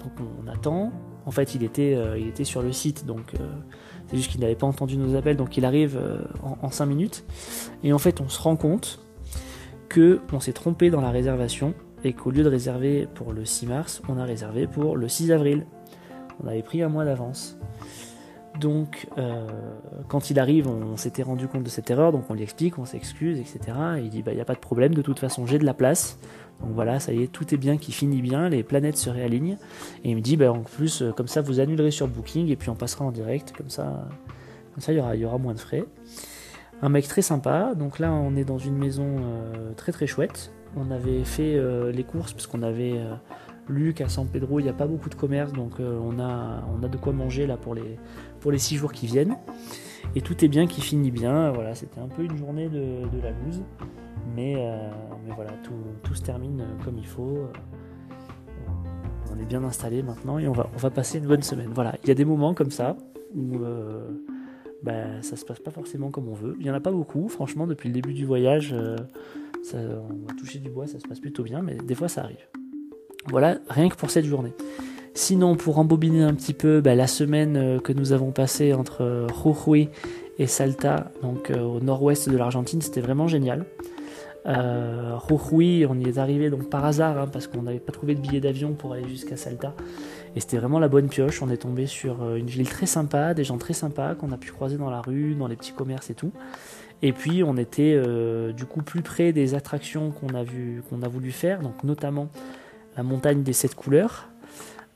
donc 0.04 0.12
on, 0.20 0.48
attend. 0.50 0.92
En 1.26 1.32
fait, 1.32 1.56
il 1.56 1.64
était, 1.64 1.96
euh, 1.96 2.20
il 2.20 2.28
était 2.28 2.44
sur 2.44 2.62
le 2.62 2.74
site, 2.74 3.06
donc 3.06 3.36
euh, 3.36 3.48
c'est 4.08 4.18
juste 4.18 4.32
qu'il 4.32 4.42
n'avait 4.42 4.56
pas 4.56 4.68
entendu 4.68 4.98
nos 4.98 5.16
appels, 5.16 5.38
donc 5.38 5.56
il 5.56 5.64
arrive 5.64 5.98
en, 6.44 6.58
en 6.62 6.70
5 6.70 6.86
minutes. 6.86 7.24
Et 7.84 7.94
en 7.94 8.00
fait, 8.00 8.20
on 8.20 8.28
se 8.28 8.42
rend 8.42 8.58
compte 8.58 9.00
que 9.88 10.20
on 10.34 10.42
s'est 10.42 10.54
trompé 10.54 10.90
dans 10.90 11.02
la 11.02 11.10
réservation 11.10 11.74
et 12.04 12.12
qu'au 12.12 12.32
lieu 12.32 12.44
de 12.44 12.50
réserver 12.50 13.08
pour 13.16 13.32
le 13.32 13.46
6 13.46 13.66
mars, 13.66 14.02
on 14.10 14.18
a 14.18 14.26
réservé 14.26 14.68
pour 14.68 14.98
le 14.98 15.08
6 15.08 15.32
avril. 15.32 15.66
On 16.44 16.48
avait 16.48 16.64
pris 16.64 16.84
un 16.84 16.90
mois 16.90 17.06
d'avance. 17.06 17.58
Donc, 18.60 19.08
euh, 19.18 19.48
quand 20.08 20.30
il 20.30 20.40
arrive, 20.40 20.68
on, 20.68 20.98
s'était 20.98 21.24
rendu 21.24 21.48
compte 21.48 21.64
de 21.64 21.70
cette 21.70 21.90
erreur, 21.90 22.12
donc 22.12 22.26
on 22.30 22.34
lui 22.34 22.44
explique, 22.44 22.78
on 22.78 22.86
s'excuse, 22.86 23.40
etc. 23.40 23.60
Et 23.98 24.02
il 24.02 24.10
dit, 24.10 24.22
bah, 24.22 24.32
il 24.32 24.36
n'y 24.36 24.42
a 24.42 24.46
pas 24.46 24.54
de 24.54 24.60
problème, 24.60 24.94
de 24.94 25.02
toute 25.02 25.20
façon, 25.20 25.46
j'ai 25.46 25.60
de 25.60 25.66
la 25.66 25.74
place. 25.74 26.20
Donc 26.62 26.72
voilà, 26.74 27.00
ça 27.00 27.12
y 27.12 27.22
est, 27.22 27.28
tout 27.28 27.54
est 27.54 27.58
bien 27.58 27.78
qui 27.78 27.92
finit 27.92 28.22
bien, 28.22 28.48
les 28.48 28.64
planètes 28.64 28.98
se 28.98 29.10
réalignent. 29.10 29.58
Et 30.04 30.12
il 30.12 30.16
me 30.16 30.22
dit, 30.22 30.38
bah, 30.38 30.52
en 30.52 30.62
plus, 30.62 31.02
euh, 31.02 31.12
comme 31.12 31.28
ça, 31.28 31.42
vous 31.42 31.60
annulerez 31.60 31.92
sur 31.92 32.08
Booking, 32.08 32.48
et 32.50 32.56
puis 32.56 32.70
on 32.70 32.76
passera 32.76 33.04
en 33.04 33.12
direct, 33.12 33.52
comme 33.52 33.70
ça, 33.70 34.08
ça 34.78 34.94
il, 34.94 34.98
y 34.98 35.02
aura, 35.02 35.16
il 35.16 35.22
y 35.22 35.26
aura 35.26 35.38
moins 35.38 35.54
de 35.54 35.60
frais. 35.60 35.84
Un 36.82 36.90
mec 36.90 37.08
très 37.08 37.22
sympa, 37.22 37.74
donc 37.76 38.00
là, 38.00 38.12
on 38.12 38.36
est 38.36 38.46
dans 38.46 38.58
une 38.58 38.78
maison 38.78 39.18
euh, 39.20 39.74
très 39.76 39.92
très 39.92 40.08
chouette. 40.08 40.52
On 40.78 40.92
avait 40.92 41.24
fait 41.24 41.58
les 41.94 42.04
courses, 42.04 42.34
parce 42.34 42.48
qu'on 42.48 42.62
avait 42.62 43.00
lu 43.68 43.94
qu'à 43.94 44.10
San 44.10 44.28
Pedro, 44.28 44.60
il 44.60 44.64
n'y 44.64 44.70
a 44.70 44.74
pas 44.74 44.88
beaucoup 44.88 45.10
de 45.10 45.16
commerce, 45.16 45.54
donc 45.54 45.80
on, 45.80 46.20
a, 46.20 46.64
on 46.74 46.84
a 46.84 46.88
de 46.88 46.98
quoi 46.98 47.14
manger 47.14 47.48
là 47.48 47.58
pour 47.58 47.76
les 47.76 47.98
pour 48.40 48.52
les 48.52 48.60
six 48.60 48.76
jours 48.76 48.92
qui 48.92 49.08
viennent. 49.08 49.38
Et 50.16 50.22
tout 50.22 50.46
est 50.46 50.48
bien 50.48 50.68
qui 50.68 50.82
finit 50.82 51.12
bien. 51.12 51.52
Voilà, 51.52 51.76
c'était 51.76 52.00
un 52.00 52.08
peu 52.08 52.24
une 52.24 52.38
journée 52.38 52.70
de, 52.70 53.22
la 53.22 53.32
loose. 53.32 53.64
Mais, 54.36 54.56
mais 55.26 55.34
voilà, 55.34 55.52
tout, 55.64 55.74
tout, 56.04 56.14
se 56.14 56.22
termine 56.22 56.64
comme 56.84 56.98
il 56.98 57.08
faut. 57.08 57.50
On 59.32 59.40
est 59.40 59.46
bien 59.46 59.64
installé 59.64 60.04
maintenant 60.04 60.38
et 60.38 60.48
on 60.48 60.54
va, 60.54 60.70
on 60.74 60.78
va 60.78 60.90
passer 60.90 61.18
une 61.18 61.26
bonne 61.26 61.42
semaine. 61.42 61.72
Voilà, 61.74 61.96
il 62.04 62.08
y 62.08 62.12
a 62.12 62.16
des 62.16 62.26
moments 62.26 62.54
comme 62.54 62.72
ça 62.72 62.96
où 63.36 63.58
bah, 64.84 65.22
ça 65.22 65.36
se 65.36 65.44
passe 65.44 65.60
pas 65.60 65.72
forcément 65.72 66.12
comme 66.12 66.28
on 66.28 66.34
veut. 66.34 66.56
Il 66.60 66.66
y 66.66 66.70
en 66.70 66.76
a 66.76 66.80
pas 66.80 66.92
beaucoup, 66.92 67.28
franchement, 67.28 67.66
depuis 67.66 67.90
le 67.90 67.94
début 67.94 68.14
du 68.14 68.26
voyage. 68.26 68.74
On 68.74 70.28
va 70.28 70.34
toucher 70.38 70.60
du 70.60 70.70
bois, 70.70 70.86
ça 70.86 71.00
se 71.00 71.08
passe 71.08 71.20
plutôt 71.20 71.44
bien, 71.44 71.62
mais 71.62 71.76
des 71.76 71.96
fois 71.96 72.08
ça 72.08 72.22
arrive. 72.24 72.48
Voilà, 73.28 73.58
rien 73.70 73.90
que 73.90 73.96
pour 73.96 74.12
cette 74.12 74.26
journée. 74.26 74.54
Sinon, 75.18 75.56
pour 75.56 75.80
embobiner 75.80 76.24
un 76.24 76.34
petit 76.34 76.54
peu, 76.54 76.82
bah, 76.82 76.94
la 76.94 77.08
semaine 77.08 77.56
euh, 77.56 77.80
que 77.80 77.94
nous 77.94 78.12
avons 78.12 78.32
passée 78.32 78.74
entre 78.74 79.02
euh, 79.02 79.28
Jujuy 79.30 79.90
et 80.38 80.46
Salta, 80.46 81.10
donc 81.22 81.52
euh, 81.52 81.62
au 81.62 81.80
nord-ouest 81.80 82.28
de 82.30 82.36
l'Argentine, 82.36 82.82
c'était 82.82 83.00
vraiment 83.00 83.30
génial. 83.30 83.66
Euh, 84.46 85.16
Jujuy, 85.30 85.86
on 85.90 85.98
y 85.98 86.10
est 86.10 86.18
arrivé 86.18 86.50
donc 86.50 86.70
par 86.70 86.84
hasard, 86.84 87.18
hein, 87.18 87.28
parce 87.32 87.48
qu'on 87.48 87.62
n'avait 87.62 87.80
pas 87.80 87.94
trouvé 87.94 88.14
de 88.14 88.20
billet 88.20 88.42
d'avion 88.42 88.74
pour 88.74 88.92
aller 88.92 89.08
jusqu'à 89.08 89.38
Salta. 89.38 89.74
Et 90.36 90.42
c'était 90.42 90.58
vraiment 90.58 90.80
la 90.80 90.90
bonne 90.90 91.08
pioche. 91.08 91.42
On 91.42 91.50
est 91.50 91.58
tombé 91.58 91.88
sur 91.88 92.36
une 92.36 92.48
ville 92.48 92.68
très 92.68 92.86
sympa, 92.86 93.34
des 93.34 93.46
gens 93.46 93.58
très 93.58 93.74
sympas 93.74 94.16
qu'on 94.16 94.34
a 94.34 94.38
pu 94.38 94.52
croiser 94.52 94.76
dans 94.76 94.90
la 94.90 95.00
rue, 95.00 95.34
dans 95.34 95.48
les 95.48 95.56
petits 95.56 95.72
commerces 95.72 96.10
et 96.10 96.14
tout. 96.14 96.34
Et 97.02 97.14
puis 97.14 97.42
on 97.42 97.56
était 97.56 97.98
du 98.52 98.66
coup 98.66 98.82
plus 98.82 99.02
près 99.02 99.32
des 99.32 99.56
attractions 99.56 100.12
qu'on 100.12 100.36
a, 100.36 100.44
qu'on 100.90 101.02
a 101.04 101.08
voulu 101.08 101.32
faire, 101.32 101.62
donc 101.62 101.86
notamment 101.86 102.28
la 102.96 103.04
montagne 103.04 103.44
des 103.44 103.54
sept 103.54 103.76
couleurs, 103.76 104.30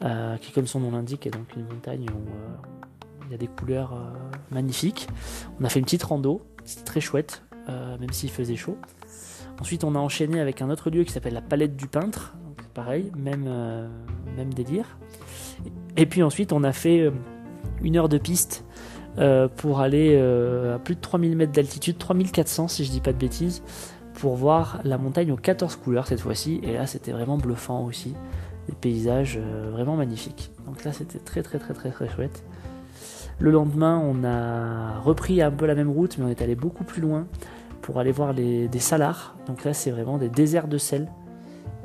euh, 0.04 0.38
qui 0.38 0.52
comme 0.52 0.68
son 0.68 0.80
nom 0.80 0.92
l'indique 0.92 1.28
est 1.28 1.32
donc 1.32 1.54
une 1.56 1.64
montagne 1.64 2.06
où 2.10 2.30
euh, 2.30 3.26
il 3.26 3.32
y 3.32 3.36
a 3.36 3.38
des 3.38 3.48
couleurs 3.48 3.94
euh, 3.94 4.38
magnifiques. 4.52 5.08
On 5.60 5.66
a 5.66 5.70
fait 5.70 5.80
une 5.80 5.86
petite 5.86 6.04
rando, 6.04 6.42
c'était 6.64 6.86
très 6.86 7.02
chouette, 7.02 7.44
même 7.68 8.12
s'il 8.12 8.32
faisait 8.32 8.56
chaud. 8.56 8.78
Ensuite 9.60 9.84
on 9.84 9.94
a 9.94 10.00
enchaîné 10.00 10.40
avec 10.40 10.62
un 10.62 10.70
autre 10.72 10.90
lieu 10.90 11.04
qui 11.04 11.12
s'appelle 11.12 11.34
la 11.34 11.42
palette 11.42 11.76
du 11.76 11.86
peintre, 11.86 12.34
donc 12.48 12.66
pareil, 12.74 13.12
même, 13.16 13.48
même 14.36 14.54
délire. 14.54 14.98
Et 15.96 16.08
puis 16.08 16.24
ensuite 16.24 16.52
on 16.52 16.64
a 16.64 16.72
fait 16.72 17.12
une 17.84 17.98
heure 17.98 18.10
de 18.10 18.18
piste 18.18 18.66
pour 19.58 19.82
aller 19.82 20.18
à 20.18 20.80
plus 20.80 20.96
de 20.96 21.02
3000 21.02 21.36
mètres 21.36 21.52
d'altitude, 21.52 22.00
3400 22.00 22.70
si 22.70 22.86
je 22.86 22.90
dis 22.90 23.02
pas 23.02 23.14
de 23.14 23.20
bêtises, 23.20 23.62
pour 24.20 24.36
voir 24.36 24.82
la 24.84 24.98
montagne 24.98 25.32
aux 25.32 25.38
14 25.38 25.78
couleurs 25.78 26.08
cette 26.08 26.20
fois-ci. 26.20 26.60
Et 26.64 26.74
là, 26.74 26.86
c'était 26.86 27.12
vraiment 27.12 27.38
bluffant 27.38 27.86
aussi. 27.86 28.16
Des 28.68 28.76
paysages 28.76 29.40
euh, 29.42 29.70
vraiment 29.72 29.96
magnifiques. 29.96 30.52
Donc 30.66 30.84
là, 30.84 30.92
c'était 30.94 31.20
très 31.20 31.42
très 31.42 31.58
très 31.58 31.74
très 31.74 31.90
très 31.90 32.10
chouette. 32.10 32.44
Le 33.40 33.52
lendemain, 33.52 33.98
on 34.04 34.24
a 34.26 35.00
repris 35.00 35.42
un 35.42 35.52
peu 35.52 35.66
la 35.66 35.74
même 35.74 35.90
route, 35.90 36.18
mais 36.18 36.26
on 36.26 36.30
est 36.30 36.42
allé 36.42 36.56
beaucoup 36.56 36.84
plus 36.84 37.02
loin 37.02 37.26
pour 37.82 38.00
aller 38.00 38.12
voir 38.12 38.34
des 38.34 38.70
salars. 38.80 39.36
Donc 39.48 39.64
là, 39.64 39.74
c'est 39.74 39.92
vraiment 39.92 40.18
des 40.18 40.28
déserts 40.28 40.68
de 40.68 40.78
sel 40.78 41.08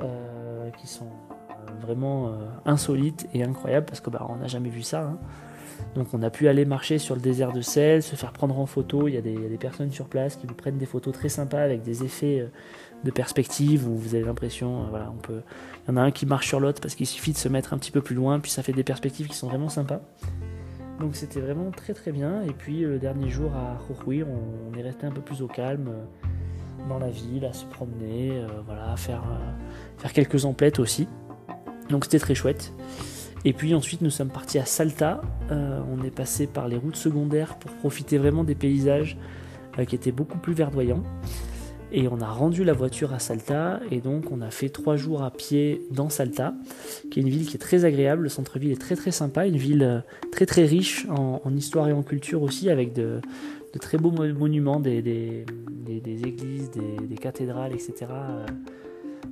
euh, 0.00 0.68
qui 0.70 0.88
sont 0.88 1.06
euh, 1.06 1.86
vraiment 1.86 2.32
insolites 2.66 3.28
et 3.32 3.44
incroyables 3.44 3.86
parce 3.86 4.00
que 4.00 4.10
bah, 4.10 4.28
n'a 4.40 4.48
jamais 4.48 4.70
vu 4.70 4.82
ça. 4.82 5.02
Hein. 5.02 5.18
Donc 5.94 6.08
on 6.12 6.22
a 6.22 6.30
pu 6.30 6.48
aller 6.48 6.64
marcher 6.64 6.98
sur 6.98 7.14
le 7.14 7.20
désert 7.20 7.52
de 7.52 7.60
sel, 7.60 8.02
se 8.02 8.16
faire 8.16 8.32
prendre 8.32 8.58
en 8.58 8.66
photo. 8.66 9.08
Il 9.08 9.14
y, 9.14 9.16
a 9.16 9.20
des, 9.20 9.34
personnes 9.58 9.90
sur 9.90 10.06
place 10.06 10.36
qui 10.36 10.46
vous 10.46 10.54
prennent 10.54 10.78
des 10.78 10.86
photos 10.86 11.14
très 11.14 11.28
sympas 11.28 11.60
avec 11.60 11.82
des 11.82 12.02
effets 12.02 12.40
euh, 12.40 12.46
de 13.04 13.10
perspective 13.10 13.88
où 13.88 13.96
vous 13.96 14.14
avez 14.14 14.24
l'impression, 14.24 14.82
euh, 14.82 14.86
voilà, 14.90 15.12
on 15.14 15.20
peut. 15.20 15.40
Il 15.86 15.90
y 15.90 15.94
en 15.94 15.96
a 15.96 16.02
un 16.02 16.10
qui 16.10 16.26
marche 16.26 16.48
sur 16.48 16.60
l'autre 16.60 16.80
parce 16.80 16.94
qu'il 16.94 17.06
suffit 17.06 17.32
de 17.32 17.38
se 17.38 17.48
mettre 17.48 17.72
un 17.72 17.78
petit 17.78 17.90
peu 17.90 18.00
plus 18.00 18.14
loin, 18.14 18.40
puis 18.40 18.50
ça 18.50 18.62
fait 18.62 18.72
des 18.72 18.84
perspectives 18.84 19.28
qui 19.28 19.36
sont 19.36 19.48
vraiment 19.48 19.68
sympas. 19.68 20.00
Donc 21.00 21.16
c'était 21.16 21.40
vraiment 21.40 21.70
très 21.70 21.94
très 21.94 22.12
bien. 22.12 22.42
Et 22.42 22.52
puis 22.52 22.84
euh, 22.84 22.90
le 22.90 22.98
dernier 22.98 23.28
jour 23.28 23.52
à 23.54 23.78
Jujuy, 23.88 24.24
on, 24.24 24.78
est 24.78 24.82
resté 24.82 25.06
un 25.06 25.12
peu 25.12 25.20
plus 25.20 25.42
au 25.42 25.48
calme 25.48 25.90
dans 26.88 26.98
la 26.98 27.08
ville, 27.08 27.46
à 27.46 27.52
se 27.52 27.64
promener, 27.64 28.42
voilà, 28.66 28.94
faire, 28.96 29.22
faire 29.96 30.12
quelques 30.12 30.44
emplettes 30.44 30.78
aussi. 30.78 31.08
Donc 31.88 32.04
c'était 32.04 32.18
très 32.18 32.34
chouette. 32.34 32.72
Et 33.44 33.52
puis 33.52 33.74
ensuite 33.74 34.00
nous 34.00 34.10
sommes 34.10 34.30
partis 34.30 34.58
à 34.58 34.64
Salta, 34.64 35.20
euh, 35.50 35.80
on 35.92 36.02
est 36.02 36.10
passé 36.10 36.46
par 36.46 36.66
les 36.66 36.76
routes 36.76 36.96
secondaires 36.96 37.56
pour 37.58 37.70
profiter 37.72 38.16
vraiment 38.16 38.42
des 38.42 38.54
paysages 38.54 39.18
euh, 39.78 39.84
qui 39.84 39.94
étaient 39.94 40.12
beaucoup 40.12 40.38
plus 40.38 40.54
verdoyants. 40.54 41.02
Et 41.92 42.08
on 42.08 42.20
a 42.20 42.28
rendu 42.28 42.64
la 42.64 42.72
voiture 42.72 43.12
à 43.12 43.18
Salta 43.18 43.80
et 43.90 44.00
donc 44.00 44.32
on 44.32 44.40
a 44.40 44.50
fait 44.50 44.70
trois 44.70 44.96
jours 44.96 45.22
à 45.22 45.30
pied 45.30 45.82
dans 45.90 46.08
Salta, 46.08 46.54
qui 47.10 47.20
est 47.20 47.22
une 47.22 47.28
ville 47.28 47.46
qui 47.46 47.54
est 47.54 47.60
très 47.60 47.84
agréable, 47.84 48.22
le 48.24 48.28
centre-ville 48.30 48.72
est 48.72 48.80
très 48.80 48.96
très 48.96 49.10
sympa, 49.10 49.46
une 49.46 49.58
ville 49.58 49.82
euh, 49.82 50.00
très 50.32 50.46
très 50.46 50.64
riche 50.64 51.06
en, 51.10 51.54
histoire 51.54 51.88
et 51.88 51.92
en 51.92 52.02
culture 52.02 52.42
aussi, 52.42 52.70
avec 52.70 52.94
de, 52.94 53.20
très 53.78 53.98
beaux 53.98 54.10
monuments, 54.10 54.80
des, 54.80 55.44
églises, 56.24 56.70
des, 56.70 57.16
cathédrales, 57.16 57.72
etc. 57.72 58.06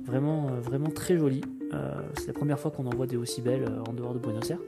Vraiment, 0.05 0.47
vraiment 0.61 0.89
très 0.89 1.17
joli. 1.17 1.41
Euh, 1.73 1.93
c'est 2.15 2.27
la 2.27 2.33
première 2.33 2.59
fois 2.59 2.71
qu'on 2.71 2.85
en 2.85 2.95
voit 2.95 3.07
des 3.07 3.17
aussi 3.17 3.41
belles 3.41 3.63
euh, 3.63 3.83
en 3.89 3.93
dehors 3.93 4.13
de 4.13 4.19
Buenos 4.19 4.49
Aires. 4.49 4.59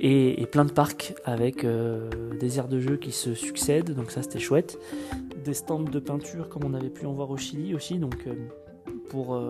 Et, 0.00 0.46
plein 0.46 0.64
de 0.64 0.70
parcs 0.70 1.14
avec 1.24 1.64
euh, 1.64 2.08
des 2.38 2.58
aires 2.58 2.68
de 2.68 2.78
jeu 2.78 2.96
qui 2.96 3.10
se 3.10 3.34
succèdent, 3.34 3.94
donc 3.94 4.10
ça 4.10 4.22
c'était 4.22 4.38
chouette. 4.38 4.78
Des 5.44 5.54
stands 5.54 5.80
de 5.80 5.98
peinture 5.98 6.48
comme 6.48 6.64
on 6.64 6.74
avait 6.74 6.90
pu 6.90 7.04
en 7.04 7.12
voir 7.12 7.30
au 7.30 7.36
Chili 7.36 7.74
aussi, 7.74 7.98
donc 7.98 8.28
pour 9.08 9.40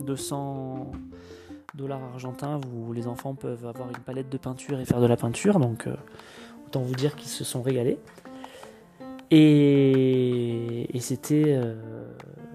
200 0.00 0.92
dollars 1.74 2.02
argentins, 2.02 2.60
les 2.92 3.06
enfants 3.06 3.34
peuvent 3.34 3.64
avoir 3.64 3.88
une 3.88 3.96
palette 3.96 4.28
de 4.28 4.36
peinture 4.36 4.80
et 4.80 4.84
faire 4.84 5.00
de 5.00 5.06
la 5.06 5.16
peinture, 5.16 5.58
donc 5.60 5.88
autant 6.66 6.82
vous 6.82 6.94
dire 6.94 7.16
qu'ils 7.16 7.30
se 7.30 7.44
sont 7.44 7.62
régalés. 7.62 7.98
Et, 9.30 10.88
c'était 11.00 11.58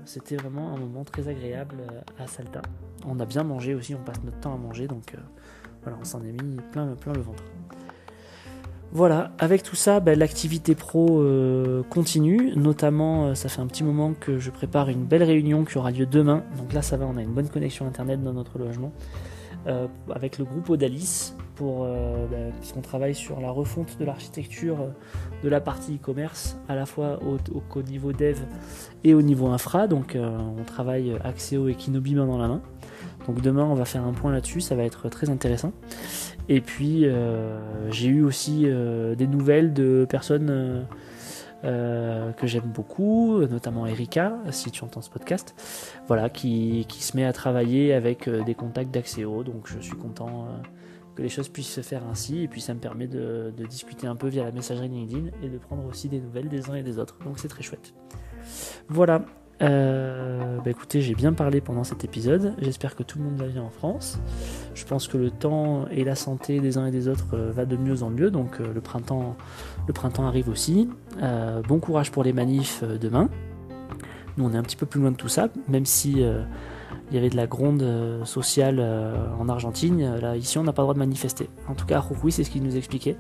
c'était 0.06 0.36
vraiment 0.36 0.74
un 0.74 0.78
moment 0.78 1.04
très 1.04 1.28
agréable 1.28 1.78
euh, 1.80 2.24
à 2.24 2.28
Salta. 2.28 2.62
On 3.06 3.20
a 3.20 3.26
bien 3.26 3.44
mangé 3.44 3.76
aussi, 3.76 3.96
on 3.96 4.04
passe 4.04 4.24
notre 4.24 4.40
temps 4.40 4.54
à 4.54 4.58
manger, 4.58 4.88
donc 4.88 5.14
euh, 5.14 5.18
voilà, 5.84 5.98
on 6.00 6.06
s'en 6.06 6.24
est 6.24 6.32
mis 6.32 6.58
plein, 6.72 6.86
le 6.86 7.22
ventre. 7.22 7.44
Voilà, 8.92 9.32
avec 9.40 9.64
tout 9.64 9.76
ça, 9.76 10.00
ben, 10.00 10.18
l'activité 10.18 10.74
pro 10.74 11.20
euh, 11.22 11.84
continue. 11.90 12.54
Notamment, 12.56 13.36
ça 13.36 13.50
fait 13.50 13.62
un 13.62 13.68
petit 13.68 13.84
moment 13.84 14.14
que 14.14 14.40
je 14.40 14.52
prépare 14.52 14.90
une 14.90 15.04
belle 15.04 15.24
réunion 15.24 15.66
qui 15.66 15.78
aura 15.78 15.92
lieu 15.92 16.06
demain. 16.06 16.44
Donc 16.58 16.72
là, 16.72 16.82
ça 16.82 16.96
va, 16.96 17.06
on 17.06 17.18
a 17.18 17.22
une 17.22 17.34
bonne 17.34 17.50
connexion 17.50 17.86
internet 17.88 18.24
dans 18.24 18.34
notre 18.34 18.58
logement. 18.58 18.94
Avec 20.14 20.38
le 20.38 20.46
groupe 20.46 20.70
Odalis, 20.70 21.34
pour, 21.56 21.86
ben, 21.86 22.52
puisqu'on 22.60 22.82
travaille 22.82 23.16
sur 23.16 23.40
la 23.40 23.50
refonte 23.50 23.98
de 23.98 24.06
l'architecture 24.06 24.78
de 25.46 25.50
la 25.50 25.62
partie 25.62 25.96
e-commerce, 25.96 26.58
à 26.68 26.76
la 26.76 26.86
fois 26.86 27.20
au, 27.24 27.82
niveau 27.84 28.14
dev 28.14 28.40
et 29.04 29.14
au 29.14 29.22
niveau 29.22 29.48
infra. 29.48 29.88
Donc 29.88 30.16
euh, 30.16 30.38
on 30.60 30.64
travaille 30.64 31.16
Axeo 31.24 31.68
et 31.68 31.76
Kinobi 31.76 32.16
main 32.16 32.26
dans 32.26 32.40
la 32.40 32.48
main. 32.48 32.62
Donc 33.28 33.42
demain 33.42 33.64
on 33.64 33.76
va 33.76 33.86
faire 33.86 34.04
un 34.04 34.14
point 34.14 34.32
là-dessus, 34.32 34.62
ça 34.62 34.76
va 34.76 34.84
être 34.84 35.08
très 35.10 35.30
intéressant. 35.30 35.72
Et 36.50 36.62
puis 36.62 37.06
euh, 37.06 37.60
j'ai 37.92 38.10
eu 38.10 38.24
aussi 38.24 38.64
euh, 38.66 39.16
des 39.16 39.28
nouvelles 39.28 39.74
de 39.74 40.08
personnes 40.10 40.86
que 41.66 42.48
j'aime 42.48 42.72
beaucoup, 42.74 43.40
notamment 43.48 43.86
Erika, 43.88 44.38
si 44.52 44.72
tu 44.72 44.84
entends 44.84 45.02
ce 45.02 45.10
podcast, 45.10 45.56
voilà, 46.08 46.30
qui, 46.30 46.86
qui 46.88 47.04
se 47.04 47.18
met 47.18 47.26
à 47.26 47.34
travailler 47.34 47.94
avec 47.94 48.30
des 48.30 48.56
contacts 48.56 48.92
d'Axeo. 48.92 49.44
Donc 49.44 49.68
je 49.68 49.80
suis 49.80 49.98
content 49.98 50.48
que 51.16 51.22
les 51.22 51.30
choses 51.30 51.50
puissent 51.50 51.74
se 51.74 51.82
faire 51.82 52.04
ainsi. 52.10 52.44
Et 52.44 52.48
puis 52.48 52.62
ça 52.62 52.74
me 52.74 52.80
permet 52.80 53.08
de, 53.08 53.54
discuter 53.68 54.06
un 54.08 54.16
peu 54.16 54.28
via 54.28 54.44
la 54.44 54.52
messagerie 54.52 54.90
LinkedIn 54.90 55.30
et 55.42 55.50
de 55.50 55.58
prendre 55.58 55.86
aussi 55.86 56.10
des 56.10 56.20
nouvelles 56.20 56.50
des 56.50 56.70
uns 56.70 56.76
et 56.76 56.84
des 56.84 57.00
autres. 57.00 57.18
Donc 57.24 57.40
c'est 57.40 57.48
très 57.48 57.64
chouette. 57.64 57.94
Voilà. 58.90 59.22
Euh, 59.62 60.58
bah 60.58 60.70
écoutez, 60.70 61.00
j'ai 61.00 61.16
bien 61.16 61.32
parlé 61.32 61.62
pendant 61.62 61.86
cet 61.86 62.04
épisode. 62.04 62.54
J'espère 62.60 62.94
que 62.94 63.04
tout 63.04 63.20
le 63.20 63.24
monde 63.24 63.38
va 63.38 63.48
bien 63.48 63.64
en 63.64 63.70
France. 63.70 64.20
Je 64.74 64.84
pense 64.84 65.08
que 65.08 65.18
le 65.18 65.32
temps 65.32 65.88
et 65.88 66.04
la 66.04 66.16
santé 66.16 66.60
des 66.60 66.78
uns 66.78 66.88
et 66.88 66.92
des 66.92 67.08
autres 67.08 67.36
euh, 67.36 67.52
va 67.52 67.66
de 67.66 67.78
mieux 67.78 68.04
en 68.04 68.10
mieux. 68.10 68.32
Donc 68.32 68.60
euh, 68.60 68.74
le 68.74 68.82
printemps, 68.82 69.38
le 69.88 69.94
printemps 69.94 70.26
arrive 70.26 70.50
aussi. 70.50 70.90
bon 71.68 71.80
courage 71.80 72.12
pour 72.12 72.24
les 72.24 72.34
manifs 72.34 72.84
demain. 72.84 73.30
Nous, 74.38 74.46
on 74.46 74.54
est 74.54 74.58
un 74.58 74.64
petit 74.64 74.76
peu 74.76 74.86
plus 74.86 75.00
loin 75.00 75.12
de 75.12 75.16
tout 75.16 75.30
ça, 75.30 75.48
même 75.70 75.86
si 75.86 76.24
il 77.12 77.16
y 77.16 77.18
avait 77.18 77.30
de 77.30 77.36
la 77.36 77.48
gronde 77.48 77.84
euh, 77.84 78.26
sociale 78.26 78.78
euh, 78.80 79.16
en 79.40 79.48
Argentine. 79.48 80.18
Là, 80.18 80.36
ici, 80.36 80.58
on 80.58 80.64
n'a 80.64 80.74
pas 80.74 80.82
le 80.82 80.86
droit 80.86 80.94
de 80.94 81.00
manifester. 81.00 81.50
En 81.68 81.76
tout 81.76 81.86
cas, 81.86 82.00
à 82.00 82.30
c'est 82.30 82.44
ce 82.44 82.50
qu'il 82.50 82.64
nous 82.64 82.78
expliquait. 82.78 83.16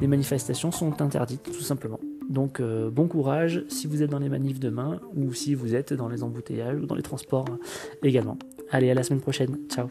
Les 0.00 0.06
manifestations 0.06 0.72
sont 0.72 1.00
interdites, 1.00 1.44
tout 1.44 1.62
simplement. 1.62 2.00
Donc, 2.28 2.60
euh, 2.60 2.90
bon 2.90 3.06
courage 3.06 3.64
si 3.68 3.86
vous 3.86 4.02
êtes 4.02 4.10
dans 4.10 4.18
les 4.18 4.28
manifs 4.28 4.60
demain 4.60 5.00
ou 5.14 5.32
si 5.32 5.54
vous 5.54 5.74
êtes 5.74 5.92
dans 5.92 6.08
les 6.08 6.22
embouteillages 6.22 6.78
ou 6.78 6.86
dans 6.86 6.94
les 6.94 7.02
transports 7.02 7.46
également. 8.02 8.38
Allez, 8.70 8.90
à 8.90 8.94
la 8.94 9.02
semaine 9.02 9.20
prochaine. 9.20 9.56
Ciao. 9.68 9.88